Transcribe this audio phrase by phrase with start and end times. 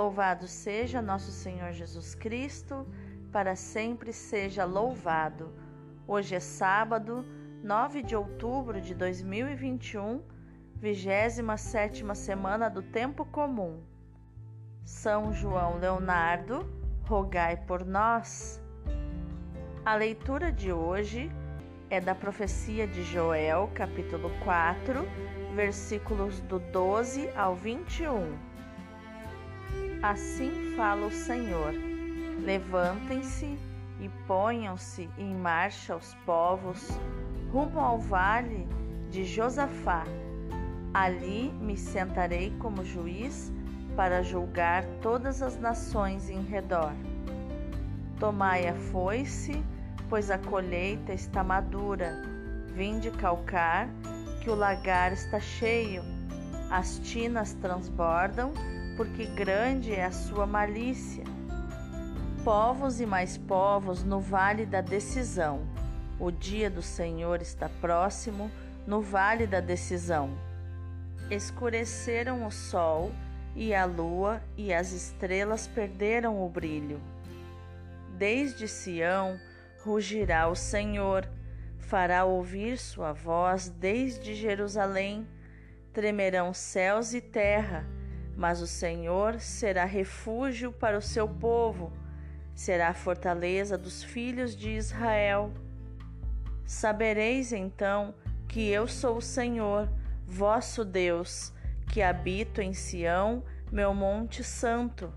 [0.00, 2.86] Louvado seja nosso Senhor Jesus Cristo,
[3.30, 5.52] para sempre seja louvado.
[6.08, 7.22] Hoje é sábado,
[7.62, 10.22] 9 de outubro de 2021,
[10.76, 13.82] 27 semana do Tempo Comum.
[14.86, 16.66] São João Leonardo,
[17.02, 18.58] rogai por nós.
[19.84, 21.30] A leitura de hoje
[21.90, 25.06] é da profecia de Joel, capítulo 4,
[25.54, 28.49] versículos do 12 ao 21.
[30.02, 31.74] Assim fala o Senhor:
[32.42, 33.58] Levantem-se
[34.00, 36.88] e ponham-se em marcha os povos
[37.52, 38.66] rumo ao vale
[39.10, 40.04] de Josafá.
[40.94, 43.52] Ali me sentarei como juiz
[43.94, 46.94] para julgar todas as nações em redor.
[48.18, 49.62] Tomai a foice,
[50.08, 52.22] pois a colheita está madura.
[52.74, 53.86] Vinde calcar,
[54.42, 56.02] que o lagar está cheio,
[56.70, 58.52] as tinas transbordam
[58.96, 61.24] porque grande é a sua malícia.
[62.44, 65.66] Povos e mais povos no vale da decisão.
[66.18, 68.50] O dia do Senhor está próximo
[68.86, 70.30] no vale da decisão.
[71.30, 73.12] Escureceram o sol
[73.54, 77.00] e a lua e as estrelas perderam o brilho.
[78.16, 79.38] Desde Sião
[79.84, 81.28] rugirá o Senhor,
[81.78, 85.26] fará ouvir sua voz desde Jerusalém.
[85.92, 87.84] Tremerão céus e terra
[88.40, 91.92] mas o Senhor será refúgio para o seu povo,
[92.54, 95.52] será a fortaleza dos filhos de Israel.
[96.64, 98.14] Sabereis então
[98.48, 99.90] que eu sou o Senhor,
[100.24, 101.52] vosso Deus,
[101.92, 105.12] que habito em Sião, meu monte santo.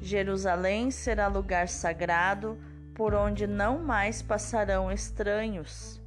[0.00, 2.58] Jerusalém será lugar sagrado,
[2.94, 6.00] por onde não mais passarão estranhos.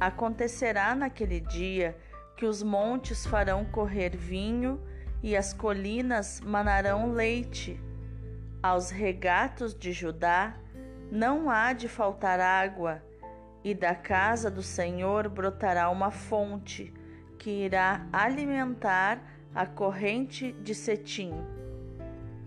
[0.00, 1.94] Acontecerá naquele dia
[2.38, 4.80] que os montes farão correr vinho
[5.22, 7.80] e as colinas manarão leite.
[8.62, 10.54] Aos regatos de Judá
[11.10, 13.02] não há de faltar água,
[13.62, 16.92] e da casa do Senhor brotará uma fonte
[17.38, 19.20] que irá alimentar
[19.54, 21.32] a corrente de Setim.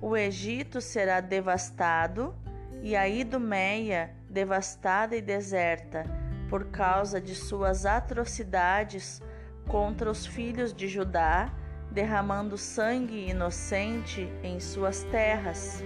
[0.02, 2.34] O Egito será devastado
[2.82, 6.06] e a Idumeia devastada e deserta
[6.50, 9.22] por causa de suas atrocidades
[9.68, 11.54] contra os filhos de Judá
[11.92, 15.84] derramando sangue inocente em suas terras.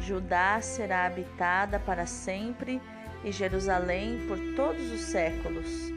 [0.00, 2.80] Judá será habitada para sempre
[3.24, 5.92] e Jerusalém por todos os séculos.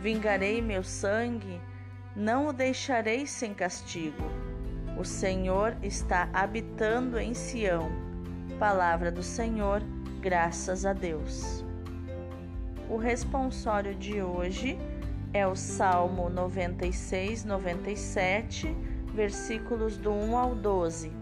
[0.00, 1.60] Vingarei meu sangue,
[2.14, 4.30] não o deixarei sem castigo.
[4.96, 7.90] O Senhor está habitando em Sião.
[8.58, 9.82] Palavra do Senhor,
[10.20, 11.64] graças a Deus.
[12.88, 14.78] O responsório de hoje
[15.32, 18.74] é o Salmo 96, 97,
[19.12, 21.12] versículos do 1 ao 12.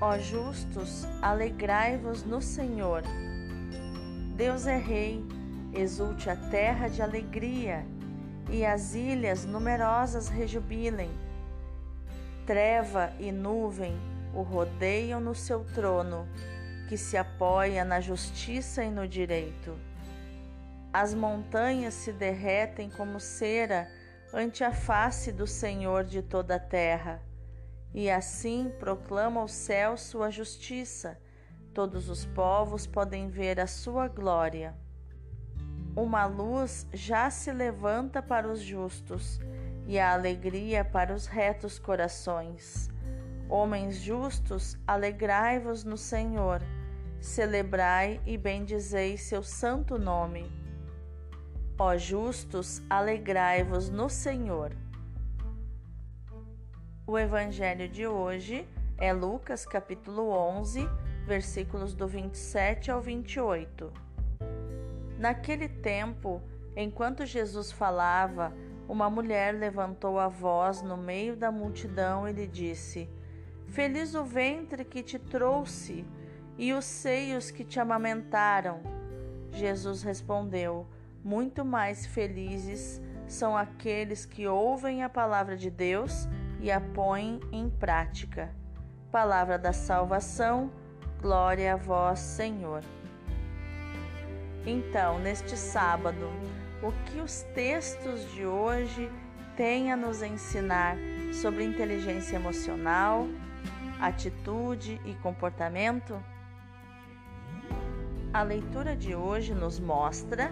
[0.00, 3.02] Ó justos, alegrai-vos no Senhor.
[4.34, 5.24] Deus é Rei,
[5.74, 7.84] exulte a terra de alegria,
[8.50, 11.10] e as ilhas numerosas rejubilem.
[12.46, 13.94] Treva e nuvem
[14.34, 16.26] o rodeiam no seu trono,
[16.88, 19.87] que se apoia na justiça e no direito.
[21.00, 23.88] As montanhas se derretem como cera
[24.34, 27.22] ante a face do Senhor de toda a terra.
[27.94, 31.16] E assim proclama o céu sua justiça.
[31.72, 34.74] Todos os povos podem ver a sua glória.
[35.94, 39.38] Uma luz já se levanta para os justos
[39.86, 42.90] e a alegria para os retos corações.
[43.48, 46.60] Homens justos, alegrai-vos no Senhor,
[47.20, 50.57] celebrai e bendizei seu santo nome.
[51.80, 54.72] Ó justos, alegrai-vos no Senhor.
[57.06, 58.66] O evangelho de hoje
[58.98, 60.88] é Lucas capítulo 11,
[61.24, 63.92] versículos do 27 ao 28.
[65.20, 66.42] Naquele tempo,
[66.76, 68.52] enquanto Jesus falava,
[68.88, 73.08] uma mulher levantou a voz no meio da multidão e lhe disse:
[73.68, 76.04] Feliz o ventre que te trouxe
[76.58, 78.80] e os seios que te amamentaram.
[79.52, 80.84] Jesus respondeu:
[81.24, 86.28] muito mais felizes são aqueles que ouvem a palavra de Deus
[86.60, 88.54] e a põem em prática.
[89.12, 90.70] Palavra da salvação,
[91.20, 92.82] glória a vós, Senhor.
[94.66, 96.30] Então, neste sábado,
[96.82, 99.10] o que os textos de hoje
[99.56, 100.96] têm a nos ensinar
[101.32, 103.26] sobre inteligência emocional,
[104.00, 106.22] atitude e comportamento?
[108.32, 110.50] A leitura de hoje nos mostra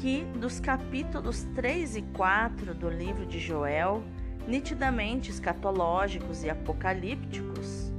[0.00, 4.02] que dos capítulos 3 e 4 do livro de Joel
[4.48, 7.92] nitidamente escatológicos e apocalípticos,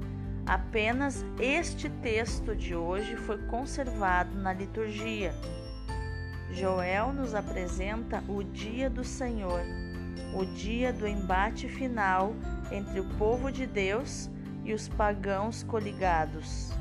[0.43, 5.31] apenas este texto de hoje foi conservado na liturgia.
[6.51, 9.61] Joel nos apresenta o dia do Senhor,
[10.33, 12.33] o dia do embate final
[12.71, 14.27] entre o povo de Deus
[14.65, 16.71] e os pagãos coligados.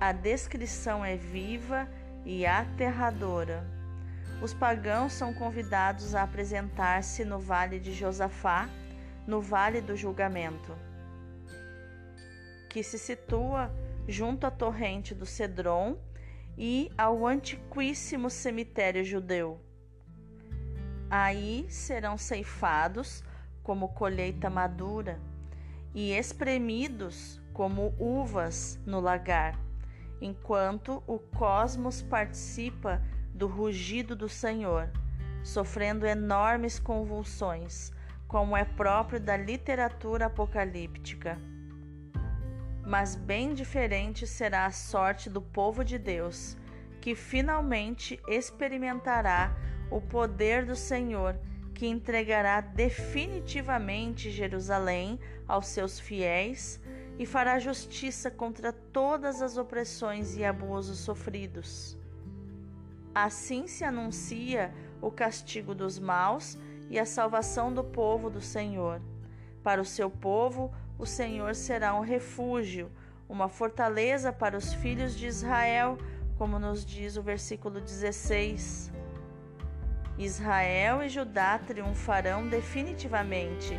[0.00, 1.88] A descrição é viva
[2.24, 3.83] e aterradora.
[4.42, 8.68] Os pagãos são convidados a apresentar-se no vale de Josafá,
[9.26, 10.76] no vale do julgamento,
[12.68, 13.72] que se situa
[14.06, 15.96] junto à torrente do Cedron
[16.58, 19.60] e ao antiquíssimo cemitério judeu.
[21.08, 23.22] Aí serão ceifados
[23.62, 25.18] como colheita madura
[25.94, 29.58] e espremidos como uvas no lagar,
[30.20, 33.00] enquanto o cosmos participa
[33.34, 34.88] do rugido do Senhor,
[35.42, 37.92] sofrendo enormes convulsões,
[38.28, 41.36] como é próprio da literatura apocalíptica.
[42.86, 46.56] Mas bem diferente será a sorte do povo de Deus,
[47.00, 49.54] que finalmente experimentará
[49.90, 51.36] o poder do Senhor,
[51.74, 56.80] que entregará definitivamente Jerusalém aos seus fiéis
[57.18, 61.96] e fará justiça contra todas as opressões e abusos sofridos.
[63.14, 66.58] Assim se anuncia o castigo dos maus
[66.90, 69.00] e a salvação do povo do Senhor.
[69.62, 72.90] Para o seu povo, o Senhor será um refúgio,
[73.28, 75.96] uma fortaleza para os filhos de Israel,
[76.36, 78.92] como nos diz o versículo 16.
[80.18, 83.78] Israel e Judá triunfarão definitivamente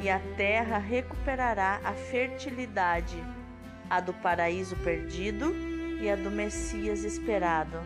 [0.00, 3.22] e a terra recuperará a fertilidade,
[3.88, 5.54] a do paraíso perdido
[6.00, 7.78] e a do Messias esperado.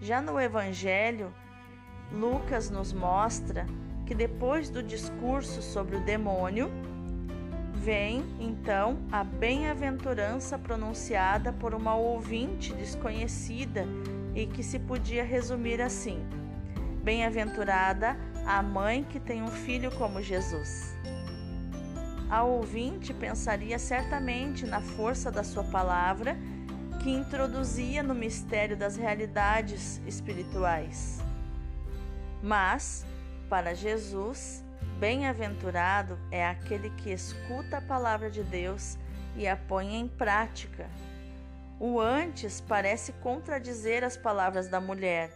[0.00, 1.34] Já no Evangelho,
[2.12, 3.66] Lucas nos mostra
[4.06, 6.70] que depois do discurso sobre o demônio,
[7.74, 13.86] vem então a bem-aventurança pronunciada por uma ouvinte desconhecida
[14.34, 16.24] e que se podia resumir assim:
[17.02, 18.16] Bem-aventurada
[18.46, 20.96] a mãe que tem um filho como Jesus.
[22.30, 26.36] A ouvinte pensaria certamente na força da sua palavra
[27.02, 31.18] que introduzia no mistério das realidades espirituais.
[32.42, 33.06] Mas,
[33.48, 34.64] para Jesus,
[34.98, 38.98] bem-aventurado é aquele que escuta a palavra de Deus
[39.36, 40.88] e a põe em prática.
[41.80, 45.30] O antes parece contradizer as palavras da mulher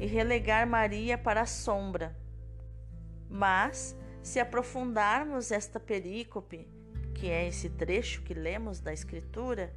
[0.00, 2.16] e relegar Maria para a sombra.
[3.30, 6.68] Mas, se aprofundarmos esta perícope,
[7.14, 9.72] que é esse trecho que lemos da Escritura,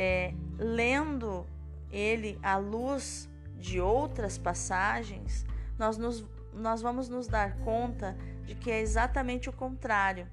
[0.00, 1.44] é, lendo
[1.90, 5.44] ele à luz de outras passagens,
[5.76, 10.28] nós, nos, nós vamos nos dar conta de que é exatamente o contrário.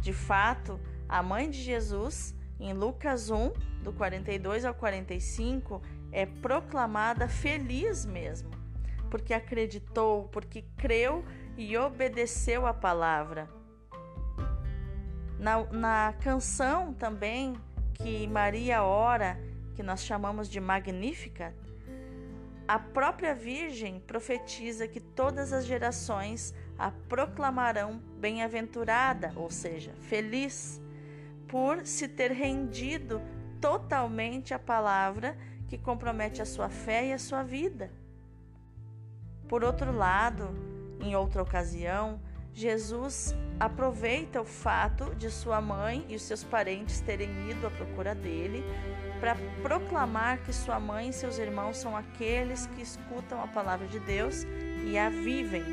[0.00, 3.50] De fato, a mãe de Jesus, em Lucas 1,
[3.82, 8.50] do 42 ao 45, é proclamada feliz mesmo,
[9.10, 11.22] porque acreditou, porque creu
[11.58, 13.50] e obedeceu a palavra.
[15.38, 17.54] Na, na canção também
[17.94, 19.38] que Maria ora,
[19.74, 21.54] que nós chamamos de Magnífica,
[22.66, 30.80] a própria Virgem profetiza que todas as gerações a proclamarão bem-aventurada, ou seja, feliz,
[31.46, 33.20] por se ter rendido
[33.60, 35.36] totalmente à palavra
[35.68, 37.90] que compromete a sua fé e a sua vida.
[39.48, 40.48] Por outro lado,
[41.00, 42.20] em outra ocasião,
[42.54, 48.14] Jesus aproveita o fato de sua mãe e os seus parentes terem ido à procura
[48.14, 48.64] dele
[49.18, 53.98] para proclamar que sua mãe e seus irmãos são aqueles que escutam a palavra de
[53.98, 54.46] Deus
[54.86, 55.64] e a vivem.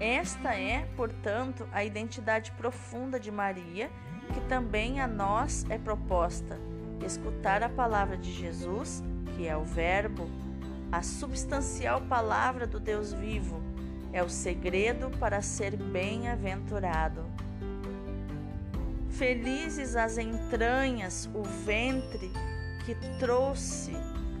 [0.00, 3.88] Esta é, portanto, a identidade profunda de Maria,
[4.32, 6.58] que também a nós é proposta:
[7.06, 9.04] escutar a palavra de Jesus,
[9.36, 10.28] que é o Verbo,
[10.90, 13.73] a substancial palavra do Deus vivo
[14.14, 17.24] é o segredo para ser bem-aventurado.
[19.10, 22.30] Felizes as entranhas, o ventre
[22.86, 23.92] que trouxe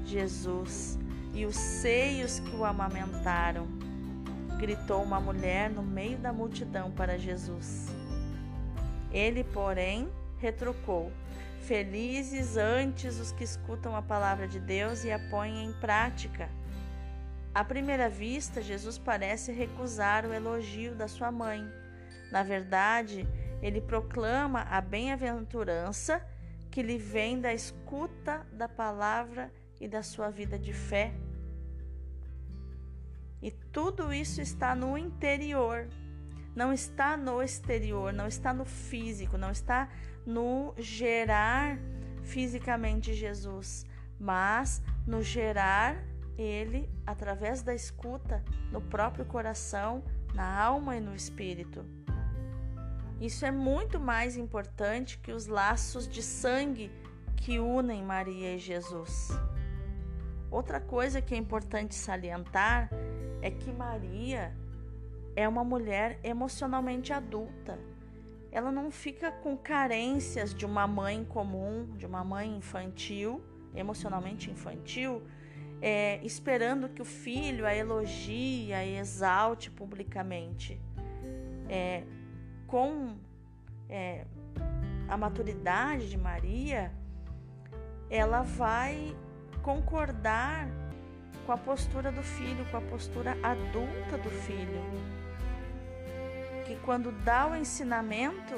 [0.04, 0.96] Jesus
[1.32, 3.66] e os seios que o amamentaram,
[4.60, 7.88] gritou uma mulher no meio da multidão para Jesus.
[9.10, 11.10] Ele, porém, retrucou:
[11.62, 16.48] Felizes antes os que escutam a palavra de Deus e a põem em prática.
[17.54, 21.64] À primeira vista, Jesus parece recusar o elogio da sua mãe.
[22.32, 23.28] Na verdade,
[23.62, 26.20] ele proclama a bem-aventurança
[26.68, 31.14] que lhe vem da escuta da palavra e da sua vida de fé.
[33.40, 35.86] E tudo isso está no interior,
[36.56, 39.88] não está no exterior, não está no físico, não está
[40.26, 41.78] no gerar
[42.24, 43.86] fisicamente Jesus,
[44.18, 46.02] mas no gerar
[46.36, 50.02] ele através da escuta no próprio coração,
[50.34, 51.84] na alma e no espírito.
[53.20, 56.90] Isso é muito mais importante que os laços de sangue
[57.36, 59.30] que unem Maria e Jesus.
[60.50, 62.90] Outra coisa que é importante salientar
[63.40, 64.54] é que Maria
[65.36, 67.78] é uma mulher emocionalmente adulta.
[68.50, 73.42] Ela não fica com carências de uma mãe comum, de uma mãe infantil,
[73.74, 75.22] emocionalmente infantil,
[75.86, 80.80] é, esperando que o filho a elogie, a exalte publicamente.
[81.68, 82.04] É,
[82.66, 83.18] com
[83.86, 84.24] é,
[85.06, 86.90] a maturidade de Maria,
[88.08, 89.14] ela vai
[89.62, 90.70] concordar
[91.44, 94.80] com a postura do filho, com a postura adulta do filho.
[96.64, 98.54] Que quando dá o ensinamento,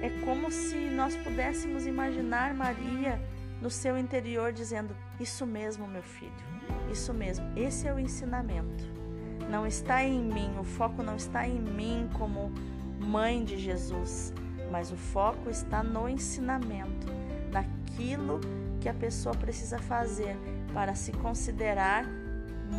[0.00, 3.20] é como se nós pudéssemos imaginar Maria
[3.62, 6.32] no seu interior dizendo: Isso mesmo, meu filho,
[6.90, 8.84] isso mesmo, esse é o ensinamento.
[9.48, 12.52] Não está em mim, o foco não está em mim como
[12.98, 14.34] mãe de Jesus,
[14.70, 17.06] mas o foco está no ensinamento,
[17.52, 18.40] naquilo
[18.80, 20.36] que a pessoa precisa fazer
[20.74, 22.04] para se considerar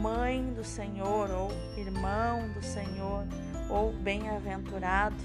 [0.02, 3.26] mãe do Senhor ou irmão do Senhor
[3.70, 5.16] ou bem-aventurado.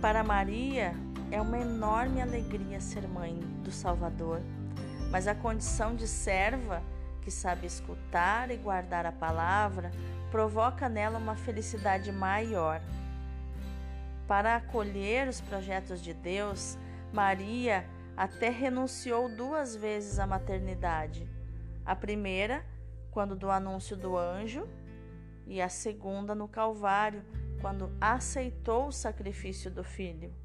[0.00, 0.94] Para Maria
[1.32, 3.34] é uma enorme alegria ser mãe
[3.64, 4.42] do Salvador,
[5.10, 6.82] mas a condição de serva
[7.22, 9.90] que sabe escutar e guardar a palavra
[10.30, 12.82] provoca nela uma felicidade maior.
[14.28, 16.76] Para acolher os projetos de Deus,
[17.14, 21.26] Maria até renunciou duas vezes à maternidade.
[21.82, 22.62] A primeira,
[23.10, 24.68] quando do anúncio do anjo,
[25.46, 27.24] e a segunda no Calvário,
[27.58, 30.41] quando aceitou o sacrifício do filho.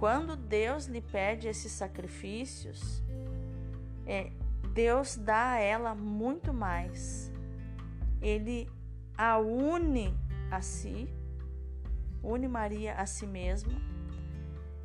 [0.00, 3.00] Quando Deus lhe pede esses sacrifícios,
[4.04, 4.32] é,
[4.74, 7.30] Deus dá a ela muito mais.
[8.20, 8.68] Ele
[9.16, 10.12] a une
[10.50, 11.08] a si
[12.22, 13.80] une Maria a si mesmo,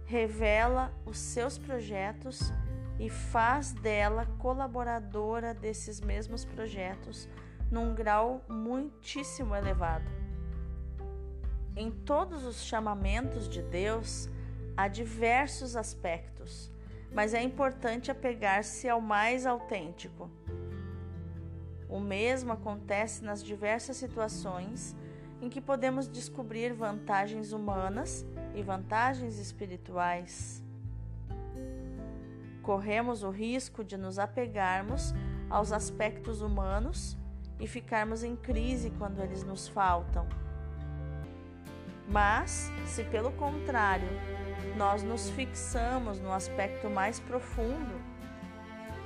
[0.06, 2.52] revela os seus projetos
[3.00, 7.28] e faz dela colaboradora desses mesmos projetos
[7.70, 10.10] num grau muitíssimo elevado.
[11.76, 14.30] Em todos os chamamentos de Deus
[14.76, 16.72] há diversos aspectos,
[17.14, 20.30] mas é importante apegar-se ao mais autêntico.
[21.88, 24.96] O mesmo acontece nas diversas situações
[25.42, 30.64] em que podemos descobrir vantagens humanas e vantagens espirituais.
[32.62, 35.14] Corremos o risco de nos apegarmos
[35.50, 37.18] aos aspectos humanos
[37.60, 40.28] e ficarmos em crise quando eles nos faltam.
[42.08, 44.10] Mas, se pelo contrário,
[44.76, 48.02] nós nos fixamos no aspecto mais profundo,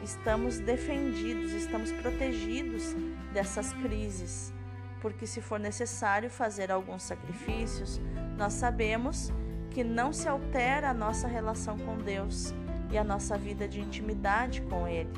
[0.04, 2.96] estamos defendidos, estamos protegidos
[3.34, 4.54] dessas crises
[5.02, 8.02] porque se for necessário fazer alguns sacrifícios,
[8.38, 9.32] nós sabemos
[9.72, 12.54] que não se altera a nossa relação com Deus
[12.92, 15.12] e a nossa vida de intimidade com Ele.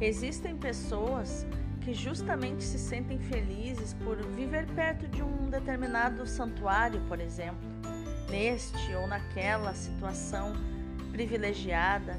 [0.00, 1.46] Existem pessoas
[1.82, 7.69] que justamente se sentem felizes por viver perto de um determinado santuário, por exemplo,
[8.30, 10.52] neste ou naquela situação
[11.10, 12.16] privilegiada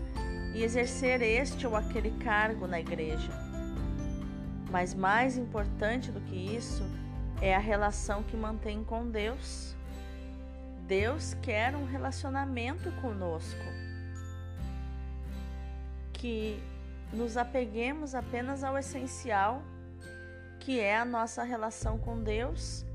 [0.53, 3.31] e exercer este ou aquele cargo na igreja.
[4.69, 6.83] Mas mais importante do que isso
[7.41, 9.75] é a relação que mantém com Deus.
[10.87, 13.63] Deus quer um relacionamento conosco.
[16.13, 16.61] Que
[17.11, 19.63] nos apeguemos apenas ao essencial,
[20.59, 22.85] que é a nossa relação com Deus,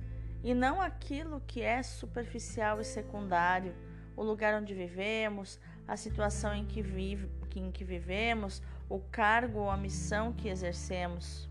[0.43, 3.75] e não aquilo que é superficial e secundário,
[4.16, 9.71] o lugar onde vivemos, a situação em que, vive, em que vivemos, o cargo ou
[9.71, 11.49] a missão que exercemos.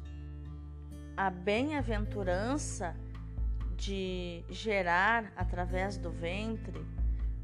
[1.15, 2.95] A bem-aventurança
[3.75, 6.85] de gerar através do ventre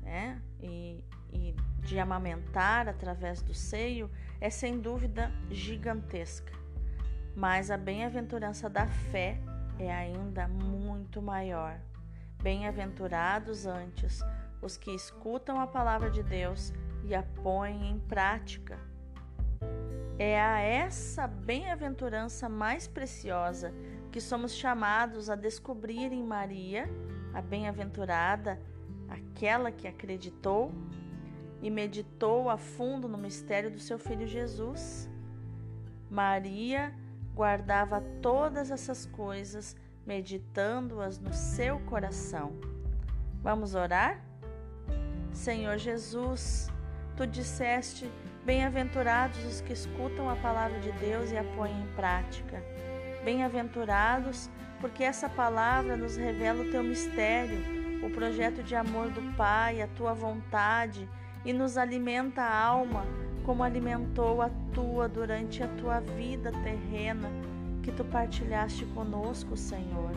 [0.01, 6.53] né, e, e de amamentar através do seio é sem dúvida gigantesca,
[7.35, 9.39] mas a bem-aventurança da fé
[9.77, 10.47] é ainda
[11.01, 11.79] muito maior.
[12.43, 14.21] Bem-aventurados antes
[14.61, 16.71] os que escutam a palavra de Deus
[17.03, 18.77] e a põem em prática.
[20.19, 23.73] É a essa bem-aventurança mais preciosa
[24.11, 26.87] que somos chamados a descobrir em Maria,
[27.33, 28.61] a bem-aventurada,
[29.09, 30.71] aquela que acreditou
[31.63, 35.09] e meditou a fundo no mistério do seu filho Jesus.
[36.11, 36.93] Maria
[37.33, 42.53] guardava todas essas coisas, meditando-as no seu coração.
[43.41, 44.21] Vamos orar?
[45.31, 46.69] Senhor Jesus,
[47.15, 48.09] tu disseste:
[48.45, 52.63] Bem-aventurados os que escutam a palavra de Deus e a põem em prática.
[53.23, 59.81] Bem-aventurados, porque essa palavra nos revela o teu mistério, o projeto de amor do Pai,
[59.81, 61.07] a tua vontade
[61.45, 63.05] e nos alimenta a alma
[63.43, 67.29] como alimentou a tua durante a tua vida terrena
[67.91, 70.11] que tu partilhaste conosco, Senhor.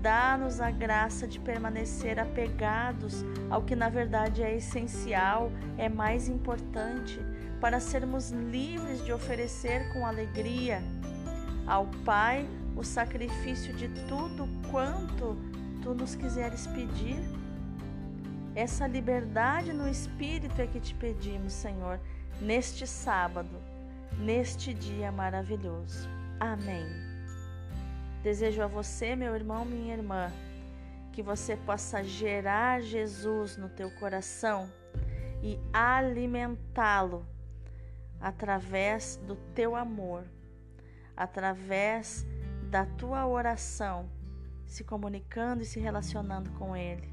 [0.00, 7.20] Dá-nos a graça de permanecer apegados ao que na verdade é essencial, é mais importante,
[7.60, 10.82] para sermos livres de oferecer com alegria
[11.66, 15.36] ao Pai o sacrifício de tudo quanto
[15.82, 17.20] tu nos quiseres pedir
[18.54, 21.98] essa liberdade no espírito é que te pedimos, Senhor,
[22.40, 23.56] neste sábado,
[24.18, 26.21] neste dia maravilhoso.
[26.42, 26.88] Amém.
[28.20, 30.32] Desejo a você, meu irmão, minha irmã,
[31.12, 34.68] que você possa gerar Jesus no teu coração
[35.40, 37.24] e alimentá-lo
[38.20, 40.24] através do teu amor,
[41.16, 42.26] através
[42.68, 44.08] da tua oração,
[44.66, 47.12] se comunicando e se relacionando com Ele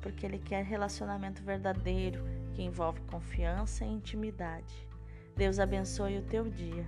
[0.00, 4.88] porque Ele quer relacionamento verdadeiro que envolve confiança e intimidade.
[5.36, 6.86] Deus abençoe o teu dia.